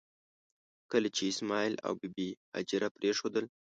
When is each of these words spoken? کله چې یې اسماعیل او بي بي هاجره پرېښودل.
کله 0.91 1.07
چې 1.15 1.21
یې 1.27 1.31
اسماعیل 1.33 1.75
او 1.85 1.93
بي 1.99 2.09
بي 2.15 2.27
هاجره 2.55 2.87
پرېښودل. 2.97 3.45